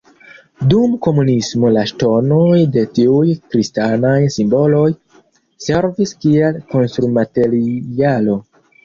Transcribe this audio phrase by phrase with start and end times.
[0.69, 4.87] Dum komunismo la ŝtonoj de tiuj kristanaj simboloj
[5.67, 8.39] servis kiel konstrumaterialo.